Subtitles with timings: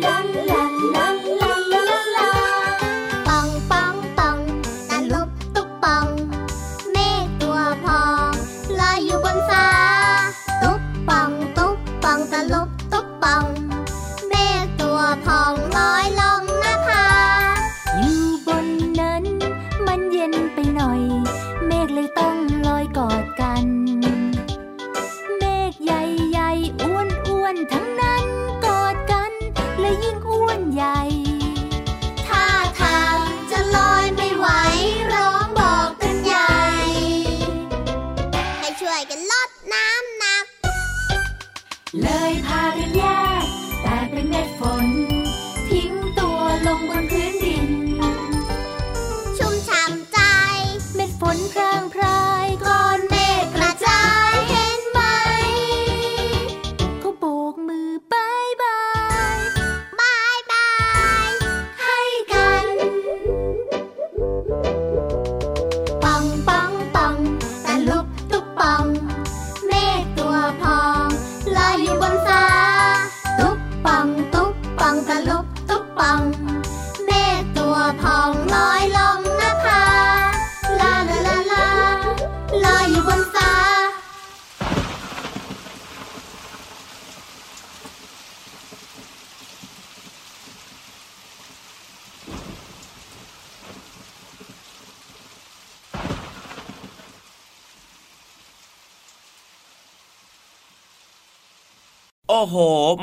[0.00, 0.61] ป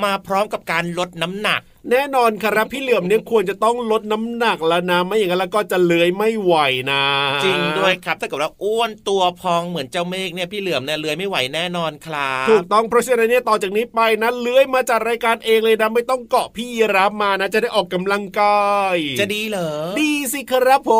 [0.09, 6.55] มาพร้อมกับการลดน้ำหนักแน่นอนครับพี่เหลือมเนี่ยควรจะต้องลดน้ำหนักแล้วนะไม่อย่างนั้นแล้วก็จะเลื้อยไม่ไหว
[6.91, 7.03] นะ
[7.43, 19.69] จริงด้วยครับถ้าเกิดว่าอ้วนตัวพองเหมือนเจ้าเมฆเนี่ยพี่เหลือมเนี่ยเลื้อยไม่ไหวแน่นอนครับถูกต้องเพราะฉะนั้นเนี่ยต่อจากนี้ไปนะเลื้อยมาจัดรายการเองเลยนะไม่ต้องเกาะพี่รับมานะ จะได้ออกกำลังกายจะดีเหรอ
[19.99, 20.91] ดีสิครับผ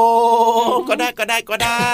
[0.76, 1.90] มก็ได้ก็ได้ก็ได้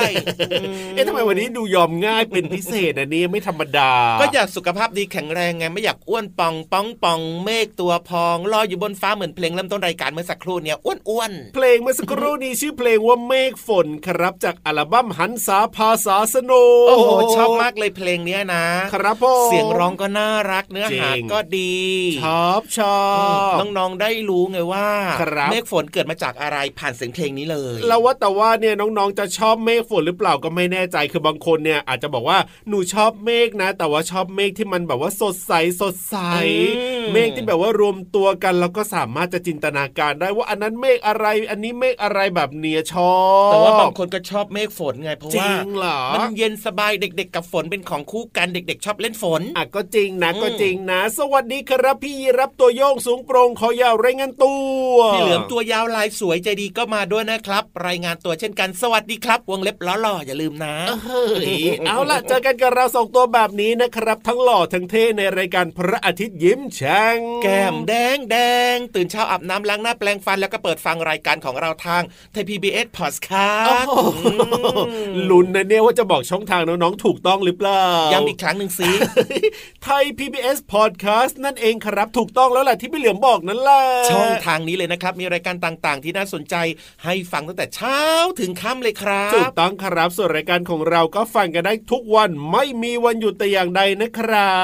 [0.94, 3.92] เอ๊ะทำไมวันนี้ดูยอมง่ายเป็นพิเศษนะเนี่ยไม่ธรรมดา
[4.22, 16.52] ก็อยากสุขภาพดีแข็งแรงไงไม่อยากอ้วนปองป้องปองเมฆตัวพองลอยอยู่บนฟ้าเหมือนเพลงเริ่มต้นรายการเมื่อสักครู่เนี่ยอ้วนอ้วนเพลงเมื่อสักครู่นี้ชื่อเพลงว่าเมฆฝนครับจากอัลบั้มหันษาภาษาสโน
[16.88, 21.76] โอ้โหชอบมากเลยเพลงเนี้ยนะ ครับผมเสียงร้องก็น่ารักเนื้อหาจริงก็ดี
[22.24, 23.02] ชอบชอ
[23.50, 24.88] บน้องๆได้รู้ไงว่า
[25.22, 36.18] ครับเมฆฝนเกิดมาจากอะไรผ่านเสียงเพลงนี้เลยเราว่าแต่ว่าเนี่ยน้องๆจะชอบเมฆฝนหรือเปล่าก็ไม่แน่ใจคือบางคนเนี่ยอาจจะบอกว่าหนูชอบเมฆนะ แต่ว่าชอบเมฆที่มันแบบว่าสดใสสดใส
[36.78, 43.16] อืมเมฆที่แบบว่ารวมตัวกันแล้วเราก็สามารถจะจินตนาการได้ว่าอันนั้นเมฆอะไร อันนี้เมฆอะไรแบบเนี้ยชอ
[43.48, 54.56] บ แต่ว่าบางคนก็ชอบเมฆฝนไงเพราะจริว่างเหรอมันเย็นสบายเด็ก ๆ กับฝนเป็นของคู่กันเด็ก ๆ ชอบเล่นฝนอะก็จริงนะอืมก็จริงนะ สวัสดีครับพี่ยีรับตัวโยงสูงโปร่งคอยาวรายงานตั
[54.92, 60.76] วพี่เหลือมตัวยาวลายสวยใจดีก็มาด้วยนะครับ รายงานตัวเช่นกันสวัสดีครับ วงเล็บล้อหล่ออย่าลืมนะ
[61.06, 61.24] เฮ้
[61.62, 68.55] ยเอาล่ะเจอกันกับเราสองตัวแบบนี้นะครับ ทั้งหล่อทั้งเท่ในรายการพระอาทิตย์ยิ้มแฉ่งแก้มแดงแดง
[68.96, 73.50] ตื่นเช้าอาบน้ำล้างหน้าแปลงฟันแล้วก็เปิดฟังรายการของเราทางไทยพีบีเอสพอดคา
[73.84, 74.22] สโอ้โห
[75.30, 78.90] ลุ้นนะเนี่ยว่าจะบอกช่องทางน้องๆถูกต้องหรือเปล่าย้ำอีกครั้งหนึ่งสิ
[79.84, 83.82] ไทย PBS Podcast นั่นเองครับ ถูกต้องแล้วแหละที่พี่เหลือมบอกนั่นแหละ
[84.12, 86.56] ช่องทางนี้เลยนะครับ มีรายการต่างๆ ที่น่าสนใจ
[87.04, 88.00] ให้ฟังตั้งแต่เช้า
[88.40, 94.56] ถึงค่ำเลยครับถูกต้องครับส่วนรายการของเราก็ฟังกันได้ทุกวันไม่มีวันหยุดแต่อย่างใดนะครั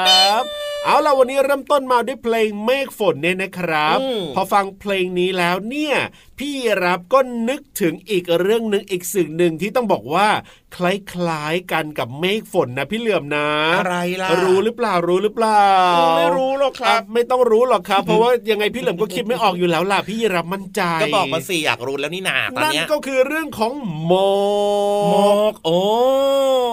[0.41, 5.95] บ เอาล่ะวันนี้เริ่มต้นมาด้วยเพลงเมฆฝนเนี่ยนะครับอืมพอฟังเพลงนี้แล้วเนี่ย
[6.41, 10.27] พี่รับก็นึกถึงอีกเรื่องหนึ่งอีกสิ่งหนึ่งที่ต้องบอกว่า
[10.75, 15.67] คล้ายๆกันกับเมฆฝนนะพี่เหลือมนะอะไรล่ะรู้หรือเปล่ารู้หรือเปล่า
[16.17, 23.71] ไม่รู้หรอกครับอะไม่ต้องรู้หรอกครับ เพราะว่ายังไงพี่เหลิมก็คิดไม่ออกอยู่แล้วล่ะพี่รับมั่นใจก็บอกมาสิอยากรู้แล้วนี่นาตอนนั่นเนี้ยก็คือเรื่องของ
[24.05, 24.31] หมอ
[25.03, 25.79] กหมอกโอ้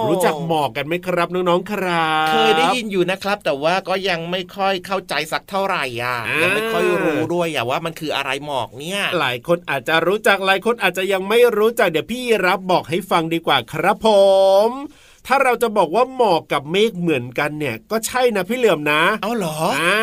[0.08, 14.08] รู้จักหมอกกันไหมครับน้องๆครับเคยได้ยินอยู่นะครับ แต่ว่าก็ยังไม่ค่อยเข้าใจสักเท่าไหร่อะอ่ายัยังไม่ค่อยรู้ด้วยอะว่ามันคืออะไรหมอกเนี่ยหลายคนอาจจะรู้จักหลายคนอาจจะยังไม่รู้จักเดี๋ยวพี่รับบอกให้ฟังดีกว่าครับผ
[14.68, 14.70] ม
[15.26, 20.00] ถ้าเราจะบอกว่าหมอกกับเมฆเหมือนกันเนี่ย ก็ใช่นะพี่เหลือมนะเอาเหรออ่า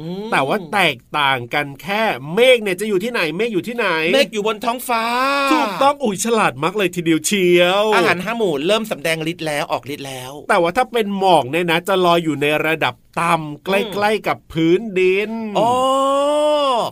[0.00, 2.02] อืมแต่ว่าแตกต่างกันแค่
[2.34, 5.04] เมฆเนี่ยจะอยู่ที่ไหนเมฆอยู่ที่ไหน เมฆอยู่บนท้องฟ้า
[5.52, 15.72] ถูกต้องอุ้ยฉลาดมากเลยทีเดียวเชียว อาหารห้าหมู่เริ่มสำแดงฤทธิ์แล้วออกฤทธิ์แล้ว แต่ว่าถ้าเป็นหมอกเนี่ยนะ จะลอยอยู่ในระดับต่ำใกล้ๆกับพื้นดินอ๋อ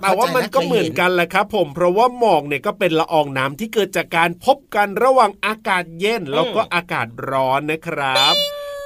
[0.02, 8.34] แต่ว่ามันก็เหมือนกันแหละครับ ผมเพราะว่าหมอกเนี่ยก็เป็นละอองน้ำที่เกิดจากการพบกันระหว่างอากาศเย็นแล้วก็อากาศร้อนนะครับ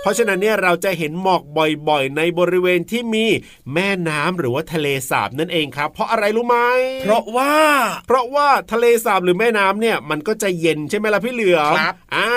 [0.04, 1.42] เพราะฉะนั้นเนี่ยเราจะเห็นหมอก
[1.88, 3.26] บ่อยๆ ในบริเวณที่มี
[3.74, 6.58] แม่น้ำหรือว่าทะเลสาบนั่นเองครับ เพราะอะไรรู้ไหม
[7.02, 7.54] เพราะว่า
[8.06, 12.30] เพราะว่าทะเลสาบหรือแม่น้ำเนี่ยมันก็จะเย็นใช่ไหมล่ะพี่เหลือมครับอ่า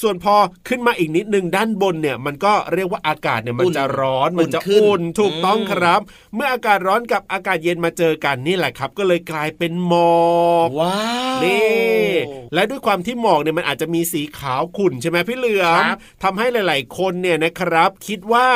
[0.00, 0.34] ส่วนพอ
[0.68, 6.00] ขึ้นมาอีกนิดนึงด้านบนเนี่ยมันก็เรียกว่าอากาศเนี่ยมันจะร้อนมันจะขึ้นอุ่นถูกต้องอืมครับ
[6.34, 10.20] เมื่ออากาศร้อนกับอากาศเย็นมาเจอกันนี่แหละครับ ก็เลยกลายเป็นหมอ
[10.66, 11.00] กว้า
[11.36, 12.10] วนี่
[12.54, 18.48] และด้วยความที่หมอกเนี่ยมันอาจจะมีสีขาวขุ่นใช่ไหมพี่เหลือมครับทำให้หลาย ๆคนเนี่ยนะครับคิดว่า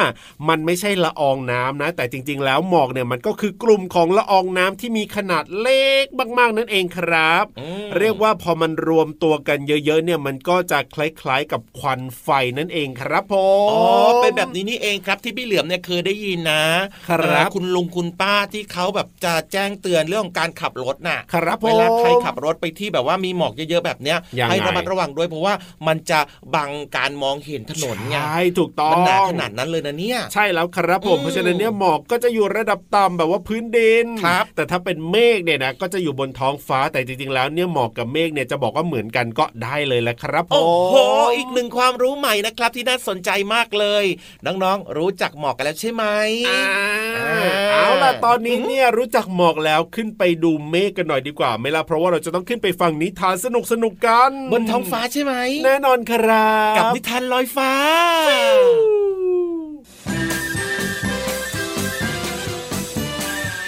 [0.49, 6.05] มันไม่ใช่ละอองน้ำนะ แต่จริง ๆ แล้วหมอกเนี่ยมันก็คือกลุ่มของละอองน้ำที่มีขนาดเล็ก
[6.39, 13.35] มาก ๆ นั่นเองครับอืมเรียกว่าพอมันรวมตัวกันเยอะ ๆ เนี่ยมันก็จะคล้าย ๆ กับควันไฟนั่นเองครับผ
[13.67, 13.83] มอ๋อ
[14.21, 16.65] เป็นแบบนี้นี่เองครับที่พี่เหลือมเนี่ยเคยได้ยินนะ
[17.09, 25.55] ครับเออคุณลุงคุณป้าที่เขาแบบจะแจ้งเตือนเรื่องของการขับรถน่ะครับผมเวลาใครขับรถไปที่แบบว่ามีหมอกเยอะๆแบบเนี้ยยังไงให้ระมัดระวังด้วยเพราะว่า
[25.87, 26.21] มันจะ
[26.55, 40.97] บังการมองเห็นถนนไงใช่ถูกต้องมันหนาขนาดนั้นเลยนะเนี่ย ใช่แล้วครับผมอืมเพราะฉะนั้นเนี่ยหมอกก็จะอยู่ระดับต่ำแบบว่าพื้นดินครับแต่ถ้าเป็นเมฆเนี่ยนะก็จะอยู่บนท้องฟ้าแต่จริงๆแล้วเนี่ยหมอกกับเมฆเนี่ยจะบอกว่าเหมือนกันก็ได้เลยแหละครับผมโอ้โห
[41.37, 44.05] อีกหนึ่งความรู้ใหม่นะครับที่น่าสนใจมากเลย
[44.47, 46.05] น้องๆรู้จักหมอกกันแล้วใช่ไหม
[46.49, 55.35] อ่าอ่าเอาล่ะตอนนี้เนี่ยรู้จักหมอกแล้วขึ้นไปดูเมฆกันหน่อยดีกว่าไหม่ล่ะเพราะว่าเราจะต้องขึ้นไปฟังนิทานสนุกสนุกๆกัน บนท้องฟ้าใช่ไหม
[55.65, 57.73] แน่นอนครับ กับนิทานลอยฟ้า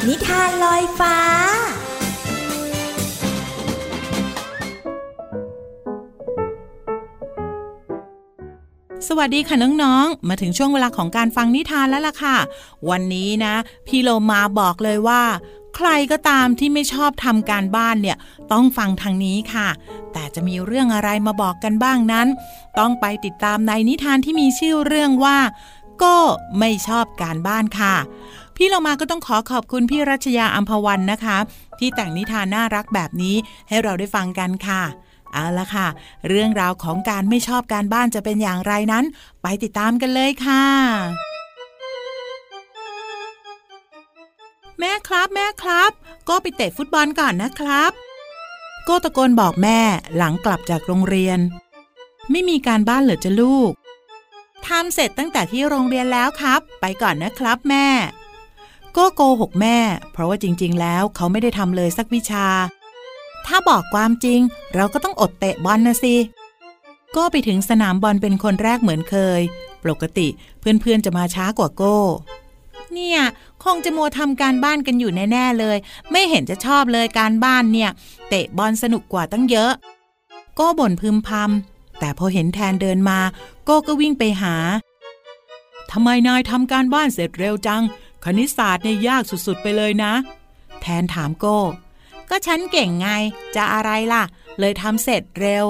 [0.06, 1.16] นิทานลอยฟ้า
[9.08, 12.36] สวัสดีค่ะน้องๆ มาถึงช่วงเวลาของการฟังนิทานแล้วล่ะค่ะ
[12.90, 13.54] วันนี้นะ
[13.86, 15.22] พี่โลมาบอกเลยว่า
[15.76, 18.16] ใครก็ตามที่ไม่ชอบทำการบ้านเนี่ย
[18.52, 19.68] ต้องฟังทางนี้ค่ะ
[20.12, 22.26] แต่จะมีเรื่องอะไรมาบอกกันบ้างนั้น
[22.78, 25.38] ต้องไปติดตามในนิทานที่มีชื่อเรื่องว่า
[26.02, 26.16] ก็
[26.58, 27.94] ไม่ชอบการบ้านค่ะ
[28.56, 31.38] พี่เรามาก็ต้องขอขอบคุณพี่รัชยาอัมพวันนะคะ
[31.78, 33.36] ที่แต่งนิทานน่ารักแบบนี้
[33.68, 34.82] ให้เราได้ฟังกันค่ะ
[35.32, 35.86] เอาละค่ะ
[36.28, 39.04] เรื่องราวของการไม่ชอบการบ้านจะเป็นอย่างไรนั้น
[39.42, 40.64] ไปติดตามกันเลยค่ะ
[44.80, 45.90] แม่ครับแม่ครับ
[46.28, 47.92] ก็ไปเตะฟุตบอลก่อนนะครับ
[48.84, 49.80] โก็ตะโกนบอกแม่
[50.16, 51.38] หลังกลับจากโรงเรียน
[52.30, 53.70] ไม่มีการบ้านเหรอจะลูก
[54.66, 57.86] ทำเสร็จตั้งแต่ที่โรงเรียนแล้วครับ ไปก่อนนะครับแม่
[58.92, 59.78] โก็โกหกแม่
[60.12, 62.46] เพราะว่าจริง ๆ แล้วเขาไม่ได้ทำเลยสักวิชา
[63.46, 64.40] ถ้าบอกความจริง
[64.74, 66.16] เราก็ต้องอดเตะบอลนะสิ
[67.12, 69.40] โก็ไปถึงสนามบอลเป็นคนแรกเหมือนเคย
[69.84, 70.28] ปกติ
[70.60, 71.98] เพื่อนๆจะมาช้ากว่าโก้
[72.94, 73.20] เนี่ย
[73.64, 75.76] คงจะมัวทำการบ้านกันอยู่แน่ ๆเลย
[76.10, 77.90] ไม่เห็นจะชอบเลยการบ้านเนี่ย
[78.28, 79.72] เตะบอลสนุกกว่าตั้งเยอะ
[80.54, 83.18] โก้บ่นพึมพำแต่พอเห็นแทนเดินมา
[83.64, 84.54] โก้ก็วิ่งไปหา
[85.90, 87.82] ทำไมนายทำการบ้านเสร็จเร็วจัง
[88.24, 90.12] คณิตศาสตร์เนี่ยยากสุดๆไปเลยนะ
[90.80, 91.58] แทนถามโก้
[92.30, 93.08] ก็ฉันเก่งไง
[93.56, 94.24] จะอะไรล่ะ
[94.60, 95.64] เลยทำเสร็จเร็ว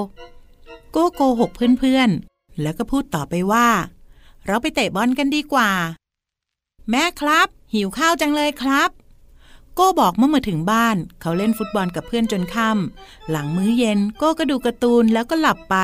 [0.91, 3.67] โก้โกหกเพื่อนๆ แล้วก็พูดต่อไปว่า
[4.45, 5.71] เราไปเตะบอลกันดีกว่า
[6.91, 8.89] แม่ครับ หิวข้าวจังเลยครับ
[9.75, 15.75] โก้บอกเมื่อมาถึงบ้าน เขาเล่นฟุตบอลกับเพื่อนจนค่ำหลังมื้อเย็นโก้ก็ดูการ์ตูนแล้วก็หลับไป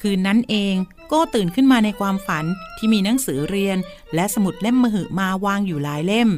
[0.00, 0.74] คืนนั้นเอง
[1.08, 2.44] โก้ตื่นขึ้นมาในความฝัน
[2.76, 3.78] ที่มีหนังสือเรียน
[4.14, 6.30] และสมุดเล่มมหึมาวางอยู่หลายเล่ม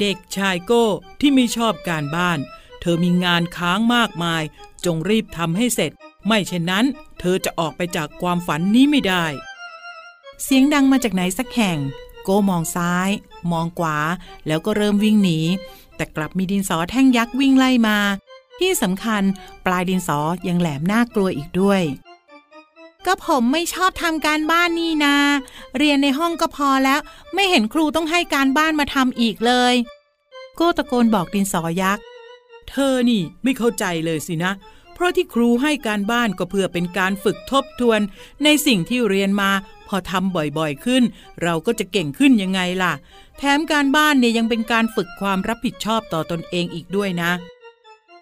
[0.00, 0.84] เด็กชายโก้
[1.20, 2.38] ที่ไม่ชอบการบ้าน
[2.80, 4.42] เธอมีงานค้างมากมาย
[4.84, 5.92] จงรีบทำให้เสร็จ
[6.26, 6.84] ไม่เช่นนั้น
[7.20, 9.24] เธอจะออกไปจากความฝันนี้ไม่ได้
[10.42, 11.78] เสียงดังมาจากไหนสักแห่ง
[12.24, 13.10] โก้มองซ้าย
[13.52, 13.98] มองขวา
[14.46, 15.40] แล้วก็เริ่มวิ่งหนี
[15.96, 17.98] แต่กลับมีดินสอแท่งยักษ์วิ่งไล่มา
[18.58, 19.22] ที่สำคัญ
[19.66, 21.82] ปลายดินสอยังแหลมน่ากลัวอีกด้วย
[23.06, 25.16] ก็ผมไม่ชอบทำการบ้านนี่นา
[25.78, 27.00] เรียนในห้องก็พอแล้ว
[27.34, 29.74] ไม่เห็นครูต้องให้การบ้านมาทำอีกเลย
[30.56, 32.04] โก้ตะโกนบอกดินสอยักษ์
[32.70, 34.52] เธอนี่ไม่เข้าใจเลยสินะ
[34.94, 38.00] เพราะที่ครูให้การบ้านก็เพื่อเป็นการฝึกทบทวน
[38.44, 39.50] ในสิ่งที่เรียนมา
[39.94, 41.02] อทำบ่อยๆขึ้น
[41.42, 42.92] เราก็จะเก่งขึ้นยังไงล่ะ
[43.38, 47.32] แถมการบ้านเนี่ยยังเป็นการฝึกความรับผิดชอบต่อตนเองอีกด้วยนะ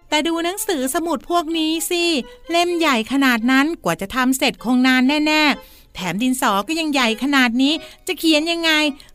[0.09, 2.05] แต่ดูหนังสือสมุดพวกนี้สิ
[2.51, 7.73] เล่มใหญ่ขนาดนั้นกว่าจะทำเสร็จคงนานแน่ ๆ แถมดินสอก็ยังใหญ่ขนาดนี้
[8.07, 8.71] จะเขียนยังไง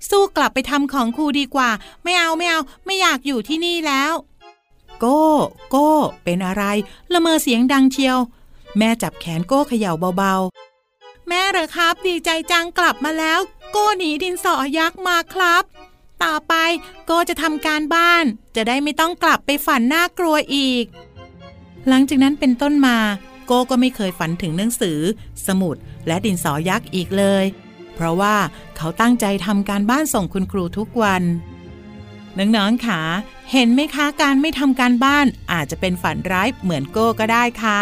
[0.09, 1.69] สู้กลับไปทำของครูดีกว่า
[2.03, 4.13] ไม่เอาไม่เอา ไม่อยากอยู่ที่นี่แล้ว
[4.99, 5.23] โก้
[5.69, 5.91] โก้
[6.23, 6.63] เป็นอะไร
[7.13, 8.17] ละเมอเสียงดังเชียว
[8.77, 10.35] แม่จับแขนโก้เขย่าเบา
[11.27, 13.39] แม่เหรอครับ ดีใจจังกลับมาแล้ว
[13.71, 15.63] โก้หนีดินสอยักษ์มาครับ
[16.23, 16.53] ต่อไป
[17.05, 20.85] โก้จะทำการบ้าน จะได้ไม่ต้องกลับไปฝันน่ากลัวอีก
[21.87, 22.97] หลังจากนั้นเป็นต้นมา
[23.45, 24.99] โก้ก็ไม่เคยฝันถึงหนังสือ
[25.47, 25.75] สมุด
[26.07, 27.45] และดินสอยักษ์อีกเลย
[27.95, 28.35] เพราะว่า
[28.77, 31.23] เขาตั้งใจทำการบ้านส่งคุณครูทุกวัน
[32.37, 33.01] น้องๆค่ะ
[33.51, 37.81] เห็นไหมคะการไม่ทำการบ้านอาจจะเป็นฝันร้ายเหมือนโก้ก็ได้ค่ะ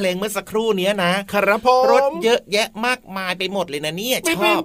[0.00, 4.62] เพลงเมื่อสักครู่เนี้ยนะครับผมรถเยอะแยะมากมายไปหมดเลยนะเนี่ยปิ๊บชอบ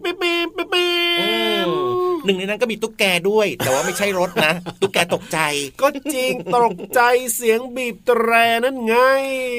[2.26, 5.40] หนึ่งในนั้นก็มีตุ๊กแกด้วย แต่ว่าไม่ใช่รถนะ ตุ๊กแกตกใจ
[5.82, 7.02] ก็จริงตกใจ
[7.36, 8.32] เสียงบีบแตร
[8.66, 8.96] นั่นไง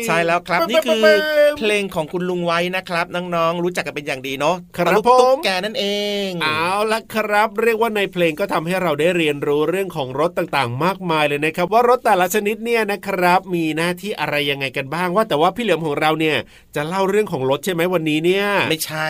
[0.06, 5.84] ใช่แล้วครับปิ๊บนี่คือปิ๊บปิ๊บเพลงของคุณลุงไว้นะครับ น้องๆ รู้จักกันเป็นอย่างดีเนาะครับตะลุกผมตุ๊กแกนั่นเอ
[6.26, 16.36] ง เอาละครับ เรียกว่าในเพลงก็ทำให้เราได้เรียนรู้เรื่องของรถต่างๆ มากมายเลยนะครับ ว่ารถแต่ละชนิดเนี่ยนะครับ มีหน้าที่อะไรยังไงกันบ้างว่า แต่ว่าพี่เหลือมของเราเนี่ย
[16.76, 19.08] จะเล่าเรื่องของรถใช่ไหมวันนี้เนี่ย ไม่ใช่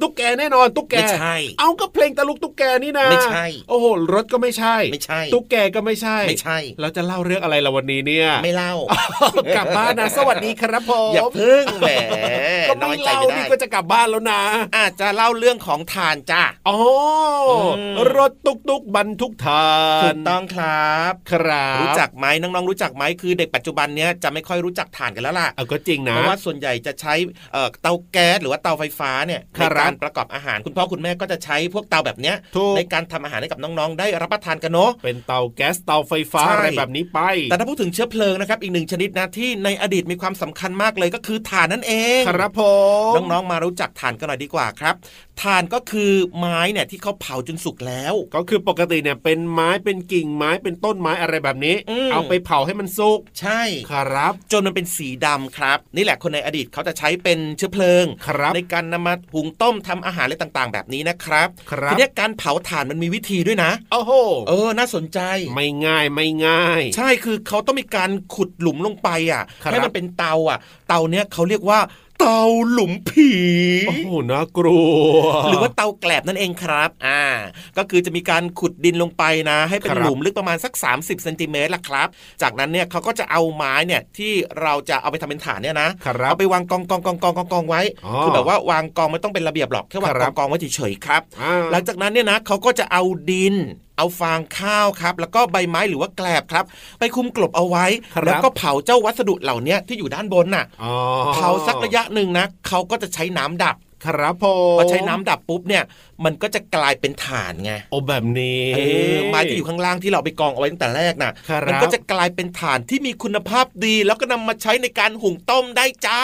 [0.00, 8.74] ตุ๊กแกแน่นอนตุ๊กแกไม่ใช่ เอาก็เพลงตะลุกตุ๊กแกนี่นะไม่ใช่ โอ้โหรถก็ไม่ใช่ ไม่ใช่ ตุ๊กแกก็ไม่ใช่ ไม่ใช่แล้วจะเล่าเรื่องอะไรละวันนี้เนี่ย ไม่เล่า
[9.56, 11.90] กลับบ้านนะ สวัสดีครับผมอย่าพึ่งแหม
[12.68, 14.42] ก็น้ไม่อยใจเล่าไม่นี่ได้ก็จะกลับบ้านแล้วนะ
[14.76, 16.78] อาจจะเล่าเรื่องของทานจ้าอ๋อ
[17.50, 17.80] อม
[18.16, 19.70] รถตุกตุกบรรทุกทา
[20.00, 27.14] นถูกต้องครับ ครับรู้จักไหมน้องๆรู้จักไหมคือเด็กปัจจุบันเนี้ยจะไม่ค่อยรู้จักถ่านกันแล้วล่ะเอาก็จริงนะเพราะว่าส่วนใหญ่จะใช้
[27.52, 42.62] เอ่อเตาแก๊สหรือว่าเตาไฟฟ้าเนี่ยครัในบการประกอบอาหารคุณพ่อคุณแม่ก็จะใช้พวกเตาแบบเนี้ยถูกในการทำอาหารให้กับน้องๆ ได้รับประทานกันเนาะเป็นเตาแก๊สเตาไฟฟ้าใช่อะไรแบบนี้ไป แต่ถ้าพูดถึงเชื้อเพลิงนะครับอีกหนึ่งชนิดนะที่ในอดีตมีความสำคัญมากเลยก็คือถ่านนั่นเอง ครับผ
[43.10, 44.94] มน้องๆมารู้จักถ่านกันหน่อยดีกว่าครับ
[45.42, 64.12] ถ่านก็คือไม้เนี่ยที่เขาเผาจนสุกแล้ว ก็คือปกติเนี่ยเป็นไม้เป็นกิ่งไม้เป็นต้นไม้อะไรแบบนี้อืมเอาไปเผาให้มันสุกใช่ครับ จนมันเป็นสีดำครับ นี่แหละคนในอดีตเขาจะใช้เป็นเชื้อเพลิงครับในการนำมาหุงต้มทำอาหารอะไรต่างๆ แบบนี้นะครับครับทีเนี้ยการเผาถ่านมันมีวิธีด้วยนะโอ้โห
[64.48, 65.18] เออน่าสนใจ
[65.54, 71.78] ไม่ง่ายไม่ง่าย ใช่คือเขาต้องมีการขุดหลุมลงไปอะครับให้มันเป็นเตาอะ เตาเนี้ยเขาเรียกว่า
[72.20, 73.30] เตาหลุมผี
[73.88, 74.80] โอ้โหน่ากลั
[75.12, 75.16] ว
[75.48, 77.22] หรือว่าเตาแกลบนั่นเองครับ อ่า
[77.76, 82.08] ก็คือจะมีการขุดดินลงไปนะ ให้เป็นครับหลุมลึกประมาณสัก 30เซนติเมตรละครับ
[82.42, 93.54] จากนั้นเนี่ยเขาก็จะเอาไม้เนี่ยที่เราจะเอาไปทำเป็นฐานเนี่ยนะครับเอาไปวางกองกองกองกองกองกองไว้อ๋อคือแบบว่าวางกองไม่ต้องเป็นระเบียบหรอกแค่วางครักอบงกองไว้เฉยๆครับอ่าหลังจากนั้นเนี่ยนะเขาก็จะเอาดิน
[94.00, 96.64] เอาฟางข้าวครับ แล้วก็ใบไม้หรือว่าแกลบครับ
[96.98, 97.84] ไปคลุมกลบเอาไว้
[98.14, 100.92] ครับแล้วก็เผาเจ้าวัสดุเหล่านี้ที่อยู่ด้านบนน่ะอ๋อ
[101.34, 105.84] เผาสักระยะหนึ่งนะเขาก็จะใช้น้ำดับ ครับผมพอใช้น้ำดับปุ๊บเนี่ย
[106.24, 108.80] มันก็จะกลายเป็นถ่านไงโอ้แบบนี้เอ
[109.14, 116.22] อไม้ที่อยู่ข้างล่างที่เราเอาไปกองเอาไว้ตั้งแต่แรกน่ะครับมัก็จะกลายเป็นถ่านที่มีคุณภาพดี แล้วก็นำมาใช้ในการหุงต้มได้จ้า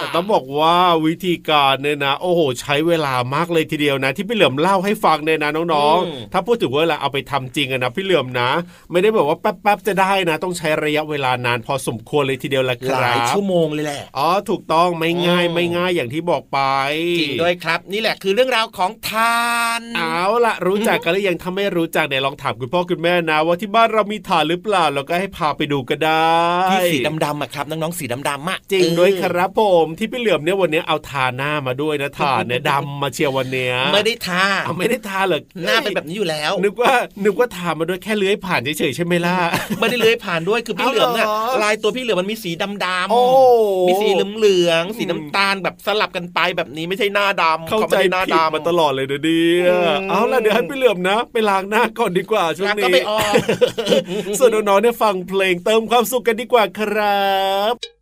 [0.00, 8.50] แต่ต้องบอกว่าวิธีการเนี่ยนะ โอ้โห ใช้เวลามากเลยทีเดียวนะ ที่พี่เหลือมเล่าให้ฟังเนี่ยนะน้องอืมๆถ้าพูดถึงว่าเวลาเอาไปทำจริงอะนะพี่เหลือมนะ
[8.90, 16.58] ไม่ได้แบบว่าแป๊บๆจะได้นะ ต้องใช้ระยะเวลานานพอสมควรเลยทีเดียวละคหรัลายบชั่วโมงเลยแหละอ๋อถูกต้องไม่ง่ายอืมไม่ง่ายอย่างที่บอกไป
[17.18, 19.44] จริงด้วยครับ นี่แหละคือเรื่องราวของทา
[19.80, 26.34] น เอาล่ะ รู้จักกันหรือยังถ้าไม่รู้จักเนี่ยลองถามคุณพ่อคุณแม่นะ ว่าที่บ้านเรามีถ่านหรือเปล่าเราก็ให้พาไปดูก็ได้
[26.70, 36.92] ที่สีดำๆอะครับน้องๆสีดำๆอะจริงด้วยคเออรับผมที่พี่เหลือมเนี่ยวันนี้เอาทาหน้ามาด้วยนะถ่านเนี่ยดำมาเชียววันเนี้ยไม่ได้ทาเอาไม่ได้ทาเหรอหน้าเป็นแบบนี้อยู่แล้ว นึกว่า
[37.24, 39.36] นึกว่าทามาด้วยแค่เลื้อยผ่านเฉยๆใช่ไหมล่ะ
[39.80, 53.34] ไม่ได้เลื้อยผ่านด้วยคือพี่เอาเหลือมเนี่ยเหรอลายตัวพี่เหลือมมันมีสีดำโอ้ๆมีสีเหลืองๆสีน้ำตาลแบบสลับกันไปแบบนี้ไม่ใช่หน้าดำเข้าขใจไม่ได้หน้าผิดดำมาตลอดเลยนะเนี่ยอืมเอาล่ะเดี๋ยวให้พี่เหลือมนะ ไปล้างหน้าก่อนดีกว่าช่วงแล้วก็นี้ไปออก
[54.38, 57.30] ส่วนน้องๆเนี่ยฟังเพลงเติมความสุขกันดีกว่าครั
[57.72, 57.99] บ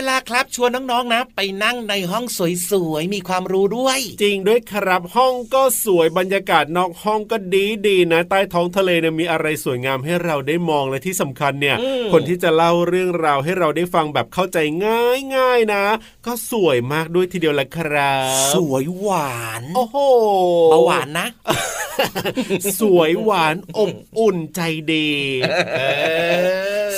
[0.00, 2.24] เวลาครับชวนน้องๆนะ ไปนั่งในห้อง
[2.70, 14.58] สวยๆมีความรู้ด้วย จริงด้วยครับห้องก็สวยบรรยากาศนอกห้องก็ดีดีๆนะ ใต้ท้องทะเลเนี่ยมีอะไรสวยงามให้เราได้มองและที่สำคัญเนี่ยอืมคนที่จะเล่าเรื่องราวให้เราได้ฟังแบบเข้าใจ
[15.36, 15.84] ง่ายๆนะ
[16.26, 19.96] ก็สวยมากด้วยทีเดียวละครับสวยหวาน โอ้โห
[20.70, 21.28] เบาหวานนะ
[22.80, 24.60] สวยหวานอบอุ่นใจ
[24.92, 25.08] ดี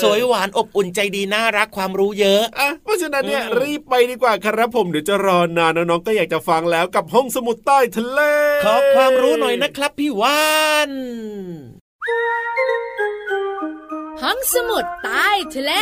[0.03, 8.21] สวยหวานอบอุ่นใจดีน่ารักความรู้เยอะอะเพราะฉะนั้นเนี่ยอืมรีบไปดีกว่าครับผมเดี๋ยวจะรอนานน้องๆก็อยากจะฟังแล้วกับห้องสมุดใต้ทะเล
[8.65, 10.49] ขอความรู้หน่อยนะครับพี่วา
[10.89, 10.91] น
[14.23, 15.73] ห้องสมุดใต้ทะเล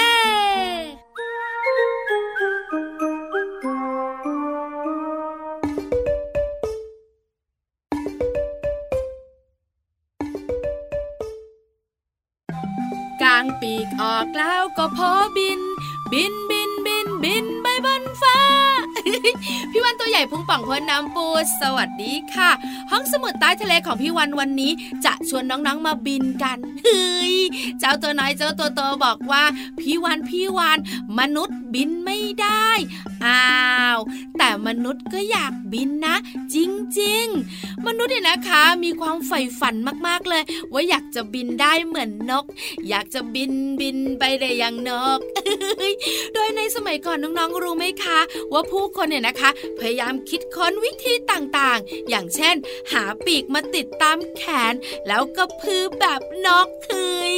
[13.23, 15.61] กลางปีกออกแล้วก็พอบิน
[16.13, 16.58] บินบิน
[17.29, 18.39] บินบินไปบนฟ้า
[19.73, 21.27] พี่วันตัวใหญ่พุงป่องพ้นน้ำปู
[21.61, 22.51] สวัสดีค่ะ
[22.91, 24.73] ห้องสมุดใต้ทะเลของพี่วันวันนี้
[25.05, 27.35] จะชวนน้องๆมาบินกันเฮ้ย
[27.79, 29.45] เจ้าตัวน้อยเจ้าตัวโตบอกว่า
[29.81, 30.79] พี่วันพี่วัน
[31.19, 32.69] มนุษย์บินไม่ได้
[33.27, 33.49] อ้า
[33.97, 33.99] ว
[34.49, 36.17] แต่มนุษย์ก็อยากบินนะ
[36.55, 36.57] จ
[37.01, 39.75] ริง ๆ มนุษย์เนี่ยนะคะ มีความใฝ่ฝัน
[40.07, 42.45] มากๆเลย ว่าอยากจะบินได้เหมือนนก
[42.89, 45.19] อยากจะบินบินไปได้อย่างนก
[46.35, 48.19] โดยในสมัยก่อนน้องๆรู้ไหมคะ
[48.53, 52.55] ว่าผู้คนเนี่ยนะคะ พยายามคิดค้นวิธีต่างๆ อย่างเช่น
[52.93, 54.75] หาปีกมาติดตามแขน
[55.09, 56.91] แล้วก็พือแบบนกเค
[57.33, 57.35] ย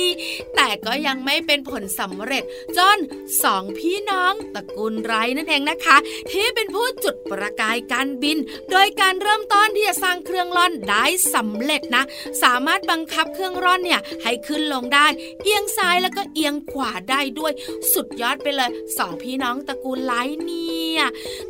[0.56, 2.44] แต่ก็ยังไม่เป็นผลสำเร็จ
[2.76, 2.98] จน
[3.42, 5.96] สองพี่น้องตระกูลไรนั่นเองนะคะ
[6.30, 8.38] ที่เป็นผู้จุดประกายการบิน
[8.70, 12.04] โดยการเริ่มต้นที่จะสร้างเครื่องร่อนได้สำเร็จนะ
[12.42, 15.06] สามารถบังคับเครื่องร่อนเนี่ยให้ขึ้นลงได้
[15.42, 17.52] เอียงซ้ายแล้วก็เอียงขวาได้ด้วย
[17.92, 20.12] สุดยอดไปเลยสองพี่น้องตระกูลไล
[20.44, 21.02] เนี่ย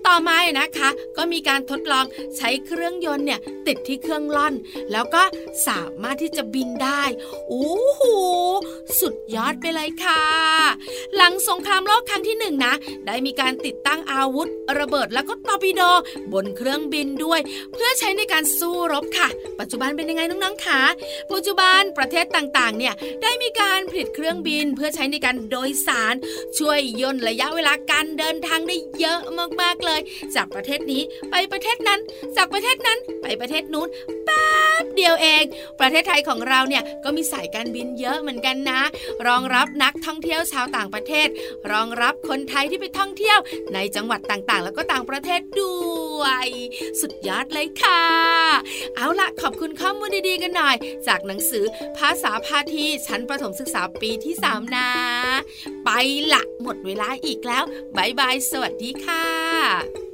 [0.07, 2.05] ต่อมานะคะ ก็มีการทดลอง
[2.37, 4.55] ใช้เครื่องยนต์เนี่ยติดที่เครื่องร่อน
[4.93, 5.23] แล้วก็
[5.69, 7.03] สามารถที่จะบินได้
[7.49, 8.03] โอ้โห
[9.01, 10.23] สุด ยอดไปเลยค่ะ
[11.17, 12.75] หลังสงครามโลกครั้งที่หนึ่งนะ
[13.07, 15.83] ได้มีการติดตั้งอาวุธ ระเบิดแล้วก็ตอร์ปิโด
[16.33, 17.41] บนเครื่องบินด้วย
[17.73, 19.29] เพื่อใช้ในการสู้รบค่ะ
[19.61, 20.81] ปัจจุบันเป็นยังไงน้องๆคะ
[21.33, 26.15] ปัจจุบันประเทศต่างๆ เนี่ยได้มีการผลิตเครื่องบิน เพื่อใช้ในการโดยสาร
[26.59, 29.21] ช่วยย่นระยะเวลาการเดินทางได้เยอะ
[29.61, 30.01] มากๆเลย
[30.35, 32.01] จากประเทศนี้ไปประเทศนั้น
[32.37, 33.89] จากประเทศนั้นไปประเทศนู้น
[34.25, 34.49] แป๊
[34.83, 35.45] บเดียวเอง
[35.81, 38.81] ประเทศไทยของเราเนี่ยก็มีสายการบินเยอะเหมือนกันนะ
[39.27, 41.29] รองรับนักท่องเที่ยวชาวต่างประเทศ
[41.73, 43.39] รองรับคนไทยที่ไปท่องเที่ยว
[43.75, 45.81] ในจังหวัดต่างๆ แล้วก็ต่างประเทศด้
[46.21, 46.47] วย
[47.01, 48.05] สุดยอดเลยค่ะ
[48.97, 51.65] เอาละขอบคุณข้อมูลดีๆกันหน่อย จากหนังสือ
[51.99, 54.91] ภาษาพาทีชั้นประถมศึกษาปีที่ 3 นะ
[55.85, 55.91] ไป
[56.33, 57.65] ละหมดเวลาอีกแล้ว
[57.97, 60.10] บายบายสวัสดีค่ะ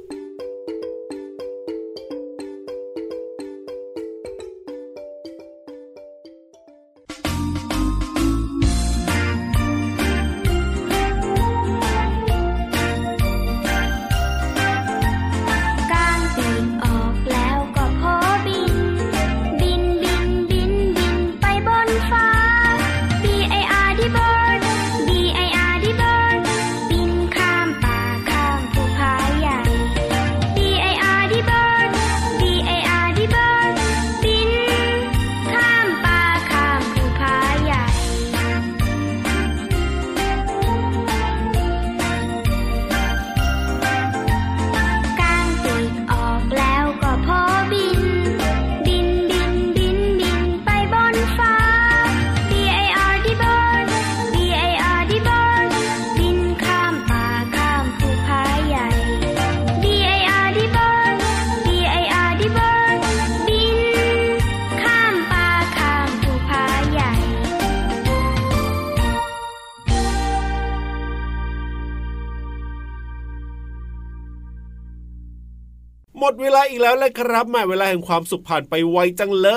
[76.31, 79.49] ดเวลาอีกแล้วเลยครับแหม่เวลาแห่งความสุขผ่านไปไวจังเล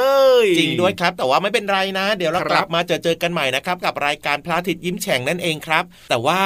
[0.45, 6.43] ย จริงด้วยครับแต่ว่าไม่เป็นไรนะ เดี๋ยวเราครับกลับมาเจอเจอกันใหม่นะครับ กับรายการพระอาทิตย์ยิ้มแฉ่งนั่นเองครับ แต่ว่า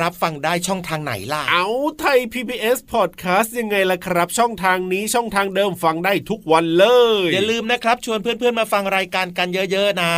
[0.00, 1.68] รับฟังได้ช่องทางไหนล่ะ เอา
[2.00, 6.84] ไทย PBS Podcast ยังไงล่ะครับ ช่องทางนี้ช่องทางเดิมฟังได้ทุกวันเล
[7.24, 10.14] ยอย่าลืมนะครับ ชวนเพื่อนๆมาฟังรายการกันเยอะ ๆ นะ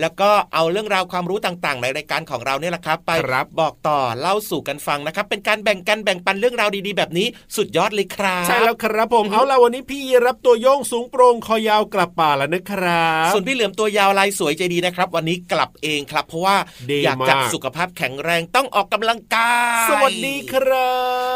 [0.00, 16.56] แล้วก็เอาเรื่องราวความรู้ต่างๆ ในรายการของเราเนี่ยแหละครับไปครับบอกต่อเล่าสู่กันฟังนะครับเป็นการแบ่งกันแบ่งปันเรื่องราวดีๆ แบบนี้สุดยอดเลยครับใช่แล้วคครับผมเอาล่ะวันนี้พี่รับตัวโยงสูงโปร่งคอยาวกลับป่าแล้วนะครับ ส่วนพี่เหลือมตัวยาวลายสวยใจดีนะครับ วันนี้กลับเองครับ เพราะว่า
[16.90, 19.52] ดีอยากจะมากสุขภาพแข็งแรงต้องออกกำลังกา
[19.86, 20.90] ย สวัสดีครั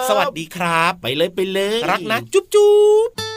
[0.04, 2.72] บ สวัสดีครับ ไปเลยไปเลย รักนะจุ๊บจุ๊
[3.08, 3.29] บ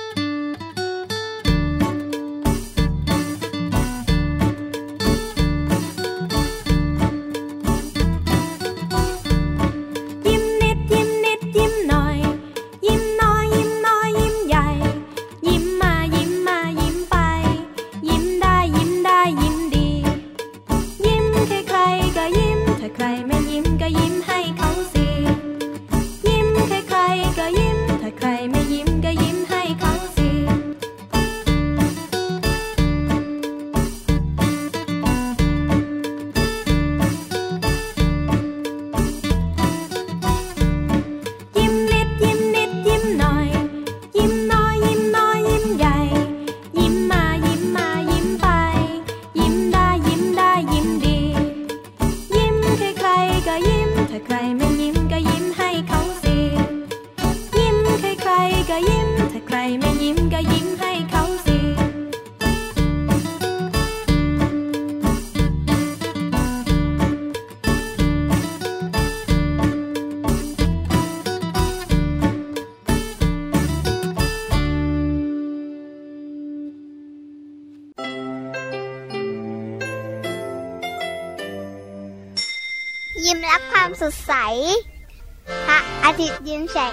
[86.64, 86.88] ยิ้มรั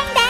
[0.00, 0.21] บค